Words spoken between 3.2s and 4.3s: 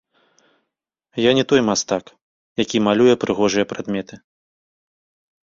прыгожыя прадметы.